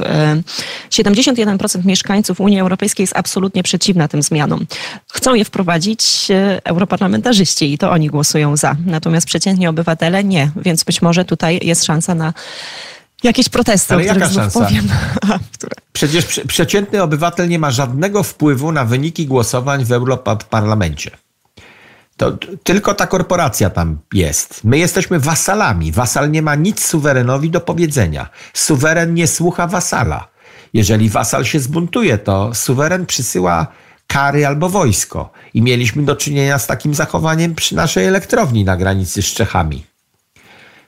71% 0.90 1.78
e, 1.78 1.82
mieszkańców 1.84 2.40
Unii 2.40 2.60
Europejskiej 2.60 3.02
jest 3.02 3.16
absolutnie 3.16 3.62
przeciwna 3.62 4.08
tym 4.08 4.22
zmianom. 4.22 4.66
Chcą 5.12 5.34
je 5.34 5.44
wprowadzić 5.44 6.30
e, 6.30 6.60
europarlamentarzyści 6.64 7.72
i 7.72 7.78
to 7.78 7.90
oni 7.90 8.08
głosują 8.08 8.56
za. 8.56 8.76
Natomiast 8.86 9.26
przeciętni 9.26 9.66
obywatele 9.66 10.24
nie, 10.24 10.50
więc 10.56 10.84
być 10.84 11.02
może 11.02 11.24
tutaj 11.24 11.60
jest 11.62 11.84
szansa 11.84 12.14
na 12.14 12.32
jakieś 13.22 13.48
protesty, 13.48 13.94
Ale 13.94 14.02
o 14.02 14.06
których 14.06 14.28
znów 14.28 14.42
szansa? 14.42 14.60
powiem. 14.60 14.88
Przecież 15.92 16.40
przeciętny 16.46 17.02
obywatel 17.02 17.48
nie 17.48 17.58
ma 17.58 17.70
żadnego 17.70 18.22
wpływu 18.22 18.72
na 18.72 18.84
wyniki 18.84 19.26
głosowań 19.26 19.84
w 19.84 19.92
Europarlamencie. 19.92 21.10
To 22.20 22.32
tylko 22.62 22.94
ta 22.94 23.06
korporacja 23.06 23.70
tam 23.70 23.98
jest. 24.12 24.64
My 24.64 24.78
jesteśmy 24.78 25.20
wasalami. 25.20 25.92
Wasal 25.92 26.30
nie 26.30 26.42
ma 26.42 26.54
nic 26.54 26.84
suwerenowi 26.86 27.50
do 27.50 27.60
powiedzenia. 27.60 28.28
Suweren 28.54 29.14
nie 29.14 29.26
słucha 29.26 29.66
wasala. 29.66 30.28
Jeżeli 30.74 31.08
wasal 31.08 31.44
się 31.44 31.60
zbuntuje, 31.60 32.18
to 32.18 32.54
suweren 32.54 33.06
przysyła 33.06 33.66
kary 34.06 34.46
albo 34.46 34.68
wojsko. 34.68 35.32
I 35.54 35.62
mieliśmy 35.62 36.02
do 36.02 36.16
czynienia 36.16 36.58
z 36.58 36.66
takim 36.66 36.94
zachowaniem 36.94 37.54
przy 37.54 37.76
naszej 37.76 38.06
elektrowni 38.06 38.64
na 38.64 38.76
granicy 38.76 39.22
z 39.22 39.26
Czechami 39.26 39.89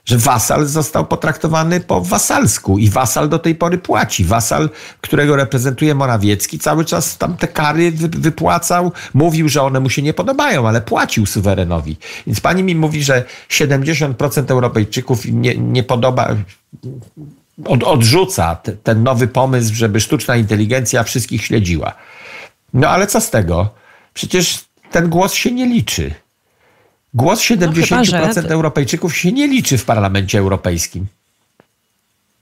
że 0.05 0.17
wasal 0.17 0.65
został 0.65 1.05
potraktowany 1.05 1.79
po 1.79 2.01
wasalsku 2.01 2.77
i 2.77 2.89
wasal 2.89 3.29
do 3.29 3.39
tej 3.39 3.55
pory 3.55 3.77
płaci. 3.77 4.25
Wasal, 4.25 4.69
którego 5.01 5.35
reprezentuje 5.35 5.95
Morawiecki, 5.95 6.59
cały 6.59 6.85
czas 6.85 7.17
tam 7.17 7.37
te 7.37 7.47
kary 7.47 7.91
wypłacał, 7.91 8.91
mówił, 9.13 9.49
że 9.49 9.61
one 9.61 9.79
mu 9.79 9.89
się 9.89 10.01
nie 10.01 10.13
podobają, 10.13 10.67
ale 10.67 10.81
płacił 10.81 11.25
suwerenowi. 11.25 11.97
Więc 12.27 12.39
pani 12.39 12.63
mi 12.63 12.75
mówi, 12.75 13.03
że 13.03 13.23
70% 13.49 14.51
Europejczyków 14.51 15.25
nie, 15.25 15.57
nie 15.57 15.83
podoba, 15.83 16.35
od, 17.65 17.83
odrzuca 17.83 18.55
te, 18.55 18.71
ten 18.71 19.03
nowy 19.03 19.27
pomysł, 19.27 19.73
żeby 19.73 20.01
sztuczna 20.01 20.35
inteligencja 20.35 21.03
wszystkich 21.03 21.45
śledziła. 21.45 21.93
No 22.73 22.89
ale 22.89 23.07
co 23.07 23.21
z 23.21 23.29
tego? 23.29 23.69
Przecież 24.13 24.65
ten 24.91 25.09
głos 25.09 25.33
się 25.33 25.51
nie 25.51 25.65
liczy. 25.65 26.13
Głos 27.13 27.39
70% 27.39 27.61
no 27.61 27.83
chyba, 27.85 28.03
że... 28.03 28.49
Europejczyków 28.49 29.17
się 29.17 29.31
nie 29.31 29.47
liczy 29.47 29.77
w 29.77 29.85
Parlamencie 29.85 30.39
Europejskim. 30.39 31.07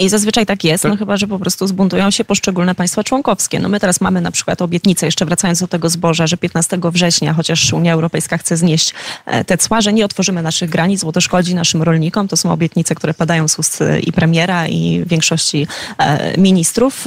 I 0.02 0.10
zazwyczaj 0.10 0.46
tak 0.46 0.64
jest, 0.64 0.84
no 0.84 0.98
chyba, 0.98 1.18
że 1.18 1.28
po 1.28 1.40
prostu 1.40 1.68
zbuntują 1.68 2.12
się 2.12 2.24
poszczególne 2.24 2.76
państwa 2.76 3.04
członkowskie. 3.04 3.60
No 3.60 3.70
my 3.70 3.80
teraz 3.80 4.02
mamy 4.02 4.22
na 4.22 4.32
przykład 4.32 4.62
obietnicę, 4.62 5.06
jeszcze 5.06 5.26
wracając 5.26 5.60
do 5.60 5.68
tego 5.68 5.90
zboża, 5.90 6.28
że 6.28 6.38
15 6.38 6.80
września, 6.84 7.34
chociaż 7.34 7.74
Unia 7.74 7.94
Europejska 7.94 8.38
chce 8.38 8.58
znieść 8.58 8.94
e, 9.26 9.44
te 9.44 9.58
cła, 9.58 9.82
że 9.82 9.94
nie 9.94 10.06
otworzymy 10.06 10.42
naszych 10.42 10.70
granic, 10.70 11.04
bo 11.04 11.12
to 11.12 11.22
szkodzi 11.22 11.56
naszym 11.56 11.84
rolnikom. 11.84 12.28
To 12.28 12.38
są 12.38 12.52
obietnice, 12.52 12.96
które 12.96 13.14
padają 13.14 13.48
z 13.48 13.60
ust 13.60 13.82
e, 13.82 14.00
i 14.00 14.12
premiera, 14.12 14.68
i 14.68 15.04
większości 15.06 15.68
e, 15.98 16.38
ministrów. 16.38 17.06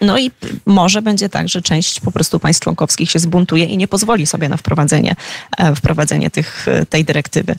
No 0.00 0.18
i 0.18 0.30
może 0.66 1.02
będzie 1.02 1.28
tak, 1.28 1.48
że 1.48 1.62
część 1.62 2.00
po 2.00 2.12
prostu 2.12 2.40
państw 2.40 2.62
członkowskich 2.62 3.10
się 3.10 3.18
zbuntuje 3.18 3.64
i 3.64 3.76
nie 3.76 3.88
pozwoli 3.88 4.26
sobie 4.26 4.48
na 4.48 4.56
wprowadzenie, 4.56 5.16
wprowadzenie 5.76 6.30
tych, 6.30 6.66
tej 6.90 7.04
dyrektywy. 7.04 7.56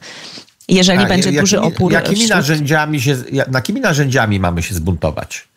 Jeżeli 0.68 1.04
A, 1.04 1.06
będzie 1.06 1.30
jakimi, 1.30 1.40
duży 1.42 1.62
opór. 1.62 1.92
Jakimi 1.92 2.16
wśród... 2.16 2.30
narzędziami, 2.30 3.02
się, 3.02 3.16
jakimi 3.54 3.82
narzędziami 3.82 4.40
mamy 4.40 4.64
się 4.64 4.76
zbuntować? 4.76 5.48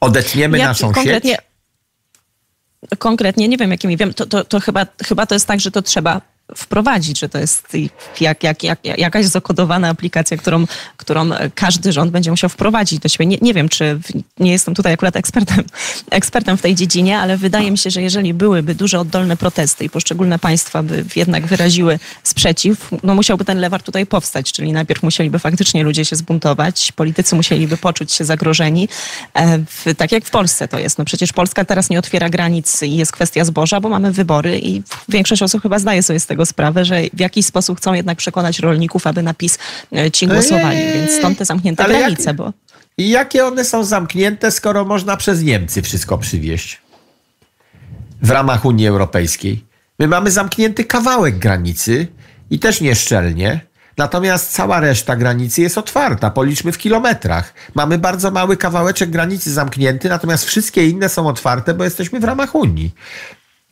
Odetniemy 0.00 0.58
Jak, 0.58 0.68
naszą 0.68 0.92
konkretnie, 0.92 1.30
sieć? 1.30 2.98
Konkretnie 2.98 3.48
nie 3.48 3.56
wiem, 3.56 3.70
jakimi. 3.70 3.96
Wiem, 3.96 4.14
to, 4.14 4.26
to, 4.26 4.44
to 4.44 4.60
chyba, 4.60 4.86
chyba 5.04 5.26
to 5.26 5.34
jest 5.34 5.46
tak, 5.46 5.60
że 5.60 5.70
to 5.70 5.82
trzeba 5.82 6.20
wprowadzić, 6.56 7.20
że 7.20 7.28
to 7.28 7.38
jest 7.38 7.76
jak, 8.20 8.42
jak, 8.42 8.62
jak, 8.62 8.84
jakaś 8.84 9.26
zakodowana 9.26 9.88
aplikacja, 9.88 10.36
którą, 10.36 10.64
którą 10.96 11.30
każdy 11.54 11.92
rząd 11.92 12.12
będzie 12.12 12.30
musiał 12.30 12.50
wprowadzić 12.50 12.98
do 12.98 13.08
siebie. 13.08 13.26
Nie, 13.26 13.38
nie 13.42 13.54
wiem, 13.54 13.68
czy 13.68 14.00
nie 14.38 14.52
jestem 14.52 14.74
tutaj 14.74 14.92
akurat 14.92 15.16
ekspertem, 15.16 15.64
ekspertem 16.10 16.56
w 16.56 16.62
tej 16.62 16.74
dziedzinie, 16.74 17.18
ale 17.18 17.36
wydaje 17.36 17.70
mi 17.70 17.78
się, 17.78 17.90
że 17.90 18.02
jeżeli 18.02 18.34
byłyby 18.34 18.74
duże 18.74 19.00
oddolne 19.00 19.36
protesty 19.36 19.84
i 19.84 19.90
poszczególne 19.90 20.38
państwa 20.38 20.82
by 20.82 21.04
jednak 21.16 21.46
wyraziły 21.46 21.98
sprzeciw, 22.22 22.90
no 23.02 23.14
musiałby 23.14 23.44
ten 23.44 23.58
lewar 23.58 23.82
tutaj 23.82 24.06
powstać, 24.06 24.52
czyli 24.52 24.72
najpierw 24.72 25.02
musieliby 25.02 25.38
faktycznie 25.38 25.84
ludzie 25.84 26.04
się 26.04 26.16
zbuntować, 26.16 26.92
politycy 26.92 27.36
musieliby 27.36 27.76
poczuć 27.76 28.12
się 28.12 28.24
zagrożeni, 28.24 28.88
e, 29.34 29.58
w, 29.58 29.94
tak 29.96 30.12
jak 30.12 30.24
w 30.24 30.30
Polsce 30.30 30.68
to 30.68 30.78
jest. 30.78 30.98
No 30.98 31.04
przecież 31.04 31.32
Polska 31.32 31.64
teraz 31.64 31.90
nie 31.90 31.98
otwiera 31.98 32.30
granic 32.30 32.82
i 32.82 32.96
jest 32.96 33.12
kwestia 33.12 33.44
zboża, 33.44 33.80
bo 33.80 33.88
mamy 33.88 34.12
wybory 34.12 34.58
i 34.58 34.82
większość 35.08 35.42
osób 35.42 35.62
chyba 35.62 35.78
zdaje 35.78 36.02
sobie 36.02 36.20
z 36.20 36.26
tego 36.26 36.37
tego 36.38 36.46
sprawę, 36.46 36.84
że 36.84 37.02
w 37.12 37.20
jakiś 37.20 37.46
sposób 37.46 37.78
chcą 37.78 37.94
jednak 37.94 38.18
przekonać 38.18 38.58
rolników, 38.58 39.06
aby 39.06 39.22
na 39.22 39.34
PiS 39.34 39.58
e, 39.92 40.10
ci 40.10 40.26
głosowali, 40.26 40.78
eee, 40.78 40.92
więc 40.92 41.12
stąd 41.12 41.38
te 41.38 41.44
zamknięte 41.44 41.84
granice. 41.84 42.30
Jak, 42.30 42.36
bo... 42.36 42.52
I 42.98 43.10
jakie 43.10 43.46
one 43.46 43.64
są 43.64 43.84
zamknięte, 43.84 44.50
skoro 44.50 44.84
można 44.84 45.16
przez 45.16 45.42
Niemcy 45.42 45.82
wszystko 45.82 46.18
przywieźć 46.18 46.80
w 48.22 48.30
ramach 48.30 48.64
Unii 48.64 48.86
Europejskiej? 48.86 49.64
My 49.98 50.08
mamy 50.08 50.30
zamknięty 50.30 50.84
kawałek 50.84 51.38
granicy 51.38 52.06
i 52.50 52.58
też 52.58 52.80
nieszczelnie. 52.80 53.60
Natomiast 53.96 54.52
cała 54.52 54.80
reszta 54.80 55.16
granicy 55.16 55.62
jest 55.62 55.78
otwarta, 55.78 56.30
policzmy 56.30 56.72
w 56.72 56.78
kilometrach. 56.78 57.54
Mamy 57.74 57.98
bardzo 57.98 58.30
mały 58.30 58.56
kawałeczek 58.56 59.10
granicy 59.10 59.52
zamknięty, 59.52 60.08
natomiast 60.08 60.44
wszystkie 60.44 60.86
inne 60.86 61.08
są 61.08 61.26
otwarte, 61.28 61.74
bo 61.74 61.84
jesteśmy 61.84 62.20
w 62.20 62.24
ramach 62.24 62.54
Unii. 62.54 62.94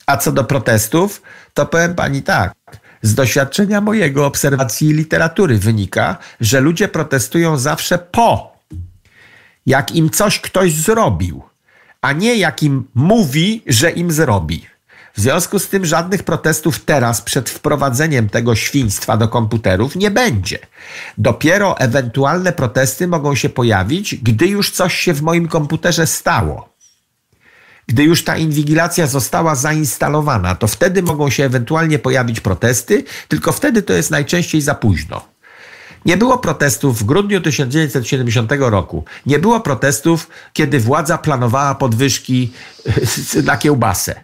A 0.06 0.16
co 0.16 0.32
do 0.32 0.44
protestów, 0.44 1.22
to 1.54 1.66
powiem 1.66 1.94
pani 1.94 2.22
tak. 2.22 2.54
Z 3.02 3.14
doświadczenia 3.14 3.80
mojego 3.80 4.26
obserwacji 4.26 4.92
literatury 4.92 5.58
wynika, 5.58 6.16
że 6.40 6.60
ludzie 6.60 6.88
protestują 6.88 7.58
zawsze 7.58 7.98
po, 7.98 8.56
jak 9.66 9.94
im 9.94 10.10
coś 10.10 10.40
ktoś 10.40 10.74
zrobił, 10.74 11.42
a 12.00 12.12
nie 12.12 12.36
jak 12.36 12.62
im 12.62 12.84
mówi, 12.94 13.62
że 13.66 13.90
im 13.90 14.12
zrobi. 14.12 14.66
W 15.14 15.20
związku 15.20 15.58
z 15.58 15.68
tym 15.68 15.86
żadnych 15.86 16.22
protestów 16.22 16.84
teraz 16.84 17.22
przed 17.22 17.50
wprowadzeniem 17.50 18.28
tego 18.28 18.54
świństwa 18.54 19.16
do 19.16 19.28
komputerów 19.28 19.96
nie 19.96 20.10
będzie. 20.10 20.58
Dopiero 21.18 21.78
ewentualne 21.78 22.52
protesty 22.52 23.08
mogą 23.08 23.34
się 23.34 23.48
pojawić, 23.48 24.14
gdy 24.14 24.46
już 24.46 24.70
coś 24.70 24.94
się 24.94 25.14
w 25.14 25.22
moim 25.22 25.48
komputerze 25.48 26.06
stało. 26.06 26.75
Gdy 27.88 28.04
już 28.04 28.24
ta 28.24 28.36
inwigilacja 28.36 29.06
została 29.06 29.54
zainstalowana, 29.54 30.54
to 30.54 30.66
wtedy 30.66 31.02
mogą 31.02 31.30
się 31.30 31.44
ewentualnie 31.44 31.98
pojawić 31.98 32.40
protesty, 32.40 33.04
tylko 33.28 33.52
wtedy 33.52 33.82
to 33.82 33.92
jest 33.92 34.10
najczęściej 34.10 34.60
za 34.60 34.74
późno. 34.74 35.36
Nie 36.04 36.16
było 36.16 36.38
protestów 36.38 36.98
w 36.98 37.04
grudniu 37.04 37.40
1970 37.40 38.52
roku. 38.58 39.04
Nie 39.26 39.38
było 39.38 39.60
protestów, 39.60 40.28
kiedy 40.52 40.80
władza 40.80 41.18
planowała 41.18 41.74
podwyżki 41.74 42.52
na 43.44 43.56
kiełbasę. 43.56 44.20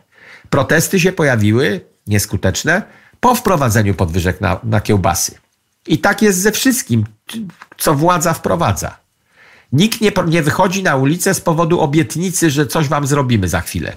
Protesty 0.50 1.00
się 1.00 1.12
pojawiły, 1.12 1.81
nieskuteczne, 2.07 2.83
po 3.21 3.35
wprowadzeniu 3.35 3.95
podwyżek 3.95 4.40
na, 4.40 4.61
na 4.64 4.81
kiełbasy. 4.81 5.35
I 5.87 5.99
tak 5.99 6.23
jest 6.23 6.38
ze 6.38 6.52
wszystkim, 6.52 7.04
co 7.78 7.95
władza 7.95 8.33
wprowadza. 8.33 9.01
Nikt 9.73 10.00
nie, 10.00 10.12
nie 10.26 10.43
wychodzi 10.43 10.83
na 10.83 10.97
ulicę 10.97 11.35
z 11.35 11.41
powodu 11.41 11.81
obietnicy, 11.81 12.50
że 12.50 12.67
coś 12.67 12.88
wam 12.88 13.07
zrobimy 13.07 13.49
za 13.49 13.61
chwilę. 13.61 13.93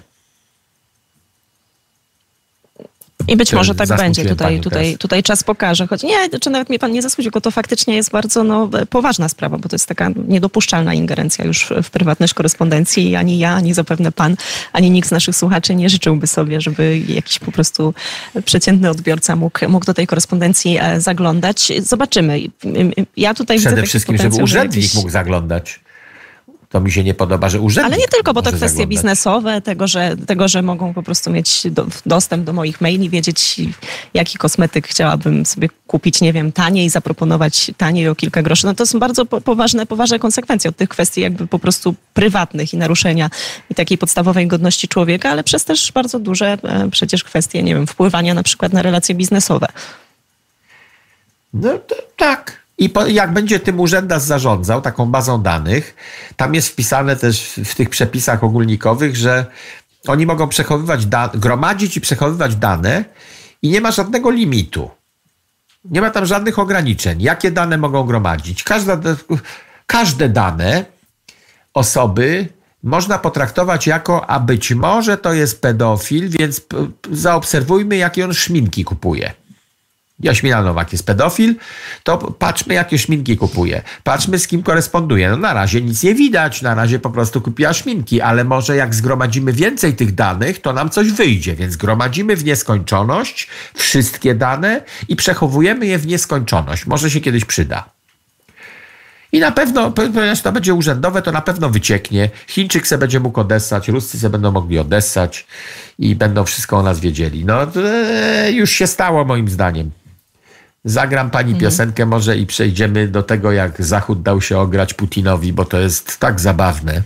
I 3.28 3.36
być 3.36 3.54
może 3.54 3.76
tak 3.76 3.88
będzie. 3.88 4.26
Tutaj, 4.26 4.60
tutaj, 4.60 4.98
tutaj 4.98 5.24
czas 5.24 5.44
pokaże. 5.44 5.88
Choć 5.88 6.04
nie, 6.04 6.30
czy 6.42 6.50
nawet 6.50 6.70
mnie 6.70 6.80
pan 6.80 6.92
nie 6.92 7.02
zasłudził, 7.02 7.32
bo 7.32 7.42
to 7.42 7.52
faktycznie 7.52 7.96
jest 7.96 8.12
bardzo 8.12 8.44
no, 8.44 8.70
poważna 8.90 9.30
sprawa, 9.30 9.58
bo 9.58 9.70
to 9.70 9.76
jest 9.76 9.88
taka 9.88 10.12
niedopuszczalna 10.28 10.94
ingerencja 10.94 11.46
już 11.46 11.74
w 11.84 11.90
prywatność 11.90 12.34
korespondencji 12.34 13.10
i 13.10 13.16
ani 13.16 13.40
ja, 13.40 13.54
ani 13.54 13.74
zapewne 13.74 14.12
pan, 14.12 14.36
ani 14.74 14.92
nikt 14.92 15.08
z 15.08 15.12
naszych 15.12 15.36
słuchaczy 15.36 15.76
nie 15.76 15.90
życzyłby 15.90 16.28
sobie, 16.28 16.62
żeby 16.62 17.02
jakiś 17.08 17.40
po 17.40 17.52
prostu 17.52 17.94
przeciętny 18.46 18.90
odbiorca 18.90 19.36
mógł, 19.36 19.70
mógł 19.70 19.86
do 19.86 19.94
tej 19.94 20.08
korespondencji 20.08 20.78
e, 20.82 21.02
zaglądać. 21.02 21.72
Zobaczymy. 21.84 22.40
Ja 23.18 23.34
tutaj 23.34 23.60
Przede 23.60 23.84
wszystkim, 23.84 24.18
żeby 24.18 24.44
urzędnik 24.44 24.94
mógł 24.96 25.10
zaglądać. 25.10 25.85
To 26.70 26.82
mi 26.82 26.92
się 26.92 27.04
nie 27.04 27.14
podoba, 27.14 27.50
że 27.50 27.62
urzędnik 27.62 27.94
Ale 27.94 28.02
nie 28.02 28.08
tylko, 28.08 28.34
bo 28.34 28.42
to 28.42 28.50
kwestie 28.50 28.68
zaglądać. 28.68 28.90
biznesowe, 28.90 29.62
tego 29.62 29.88
że, 29.88 30.16
tego, 30.28 30.48
że 30.48 30.62
mogą 30.62 30.94
po 30.94 31.04
prostu 31.04 31.32
mieć 31.32 31.62
do, 31.72 31.86
dostęp 32.06 32.44
do 32.44 32.54
moich 32.54 32.82
maili, 32.82 33.10
wiedzieć 33.10 33.62
jaki 34.14 34.38
kosmetyk 34.38 34.88
chciałabym 34.88 35.46
sobie 35.46 35.70
kupić, 35.88 36.22
nie 36.22 36.34
wiem, 36.34 36.52
taniej, 36.52 36.90
zaproponować 36.90 37.72
taniej 37.78 38.10
o 38.10 38.16
kilka 38.16 38.42
groszy. 38.42 38.66
No 38.66 38.74
to 38.74 38.86
są 38.86 39.00
bardzo 39.00 39.26
po- 39.26 39.42
poważne, 39.42 39.86
poważne 39.86 40.20
konsekwencje 40.20 40.70
od 40.70 40.76
tych 40.76 40.90
kwestii 40.90 41.22
jakby 41.22 41.48
po 41.48 41.60
prostu 41.60 41.96
prywatnych 42.14 42.74
i 42.74 42.78
naruszenia 42.78 43.30
i 43.70 43.76
takiej 43.76 43.98
podstawowej 43.98 44.48
godności 44.48 44.88
człowieka, 44.88 45.30
ale 45.30 45.44
przez 45.44 45.66
też 45.66 45.92
bardzo 45.92 46.20
duże 46.20 46.58
e, 46.64 46.90
przecież 46.92 47.24
kwestie, 47.24 47.64
nie 47.64 47.76
wiem, 47.76 47.88
wpływania 47.88 48.34
na 48.34 48.44
przykład 48.44 48.74
na 48.74 48.82
relacje 48.82 49.16
biznesowe. 49.16 49.68
No 51.54 51.78
to, 51.78 51.96
tak. 52.18 52.65
I 52.78 52.90
po, 52.90 53.08
jak 53.08 53.34
będzie 53.34 53.60
tym 53.60 53.80
urzędas 53.80 54.26
zarządzał, 54.26 54.82
taką 54.82 55.06
bazą 55.06 55.42
danych, 55.42 55.96
tam 56.36 56.56
jest 56.56 56.70
wpisane 56.70 57.16
też 57.16 57.42
w, 57.42 57.58
w 57.58 57.76
tych 57.76 57.90
przepisach 57.90 58.44
ogólnikowych, 58.44 59.16
że 59.16 59.46
oni 60.08 60.26
mogą 60.26 60.48
przechowywać, 60.48 61.06
da, 61.06 61.30
gromadzić 61.34 61.98
i 61.98 62.02
przechowywać 62.02 62.56
dane 62.56 63.06
i 63.62 63.70
nie 63.70 63.82
ma 63.82 63.92
żadnego 63.92 64.32
limitu. 64.32 64.90
Nie 65.86 66.02
ma 66.02 66.10
tam 66.10 66.26
żadnych 66.26 66.60
ograniczeń. 66.60 67.22
Jakie 67.22 67.52
dane 67.52 67.78
mogą 67.78 68.04
gromadzić? 68.04 68.64
Każda, 68.64 68.98
każde 69.88 70.30
dane 70.30 70.86
osoby 71.74 72.48
można 72.84 73.20
potraktować 73.20 73.88
jako, 73.88 74.30
a 74.30 74.40
być 74.40 74.74
może 74.74 75.18
to 75.18 75.34
jest 75.34 75.62
pedofil, 75.62 76.30
więc 76.30 76.62
zaobserwujmy, 77.12 77.98
jakie 77.98 78.26
on 78.26 78.34
szminki 78.34 78.84
kupuje. 78.84 79.34
Jaśmina 80.26 80.62
Nowak 80.62 80.92
jest 80.92 81.06
pedofil, 81.06 81.56
to 82.04 82.18
patrzmy, 82.18 82.74
jakie 82.74 82.98
szminki 82.98 83.38
kupuje. 83.38 83.82
Patrzmy, 84.04 84.40
z 84.40 84.48
kim 84.48 84.64
koresponduje. 84.64 85.30
No 85.30 85.38
na 85.38 85.54
razie 85.54 85.82
nic 85.82 86.04
nie 86.04 86.16
widać, 86.16 86.62
na 86.62 86.76
razie 86.76 87.00
po 87.00 87.10
prostu 87.10 87.42
kupiła 87.42 87.74
szminki, 87.74 88.22
ale 88.22 88.44
może 88.44 88.76
jak 88.76 88.96
zgromadzimy 88.96 89.54
więcej 89.54 89.94
tych 89.94 90.16
danych, 90.16 90.62
to 90.62 90.74
nam 90.74 90.90
coś 90.90 91.12
wyjdzie, 91.12 91.56
więc 91.56 91.76
gromadzimy 91.76 92.36
w 92.36 92.46
nieskończoność 92.46 93.48
wszystkie 93.74 94.36
dane 94.36 94.82
i 95.08 95.16
przechowujemy 95.16 95.86
je 95.86 95.98
w 95.98 96.08
nieskończoność. 96.08 96.86
Może 96.86 97.12
się 97.12 97.22
kiedyś 97.22 97.46
przyda. 97.46 97.96
I 99.32 99.40
na 99.40 99.52
pewno, 99.52 99.92
ponieważ 99.92 100.42
to 100.42 100.52
będzie 100.52 100.74
urzędowe, 100.74 101.22
to 101.22 101.32
na 101.32 101.42
pewno 101.42 101.70
wycieknie. 101.70 102.30
Chińczyk 102.48 102.88
se 102.88 102.98
będzie 102.98 103.20
mógł 103.20 103.40
odessać, 103.40 103.88
Ruscy 103.88 104.20
se 104.20 104.30
będą 104.30 104.52
mogli 104.52 104.80
odessać 104.80 105.46
i 106.00 106.16
będą 106.16 106.46
wszystko 106.46 106.78
o 106.78 106.84
nas 106.84 107.00
wiedzieli. 107.00 107.46
No 107.46 107.68
e, 107.76 108.52
już 108.52 108.72
się 108.72 108.88
stało 108.88 109.26
moim 109.26 109.50
zdaniem. 109.50 109.92
Zagram 110.86 111.30
pani 111.30 111.56
piosenkę 111.56 112.06
może 112.06 112.38
i 112.38 112.46
przejdziemy 112.46 113.08
do 113.08 113.24
tego, 113.24 113.52
jak 113.52 113.84
Zachód 113.86 114.22
dał 114.22 114.42
się 114.42 114.58
ograć 114.58 114.94
Putinowi, 114.94 115.54
bo 115.54 115.66
to 115.66 115.80
jest 115.80 116.20
tak 116.20 116.40
zabawne. 116.40 117.02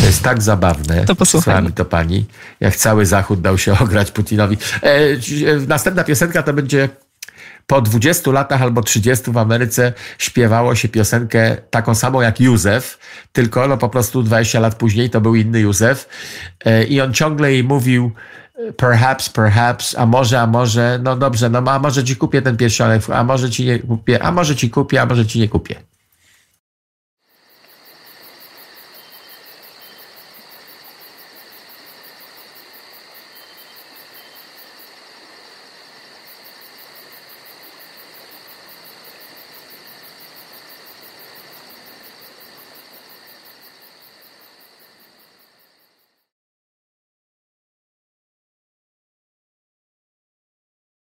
To 0.00 0.06
jest 0.06 0.22
tak 0.22 0.42
zabawne. 0.42 1.04
To 1.04 1.14
posłuchajmy. 1.14 1.72
To 1.72 1.84
pani, 1.84 2.26
jak 2.60 2.76
cały 2.76 3.06
Zachód 3.06 3.40
dał 3.40 3.58
się 3.58 3.78
ograć 3.78 4.10
Putinowi. 4.10 4.56
E, 4.82 4.86
e, 4.86 5.16
następna 5.68 6.04
piosenka 6.04 6.42
to 6.42 6.52
będzie 6.52 6.88
po 7.66 7.80
20 7.80 8.30
latach 8.30 8.62
albo 8.62 8.82
30 8.82 9.32
w 9.32 9.38
Ameryce 9.38 9.92
śpiewało 10.18 10.74
się 10.74 10.88
piosenkę 10.88 11.56
taką 11.70 11.94
samą 11.94 12.20
jak 12.20 12.40
Józef, 12.40 12.98
tylko 13.32 13.68
no 13.68 13.78
po 13.78 13.88
prostu 13.88 14.22
20 14.22 14.60
lat 14.60 14.74
później 14.74 15.10
to 15.10 15.20
był 15.20 15.34
inny 15.34 15.60
Józef 15.60 16.08
E, 16.64 16.84
i 16.84 17.00
on 17.00 17.14
ciągle 17.14 17.52
jej 17.52 17.64
mówił 17.64 18.12
perhaps, 18.76 19.28
perhaps, 19.28 19.94
a 19.98 20.06
może, 20.06 20.40
a 20.40 20.46
może, 20.46 20.98
no 21.02 21.16
dobrze, 21.16 21.50
no 21.50 21.72
a 21.72 21.78
może 21.78 22.04
ci 22.04 22.16
kupię 22.16 22.42
ten 22.42 22.56
pierścionek, 22.56 23.10
a 23.10 23.24
może 23.24 23.50
ci 23.50 23.64
nie 23.64 23.78
kupię, 23.78 24.22
a 24.22 24.32
może 24.32 24.56
ci 24.56 24.70
kupię, 24.70 25.02
a 25.02 25.06
może 25.06 25.26
ci 25.26 25.40
nie 25.40 25.48
kupię. 25.48 25.93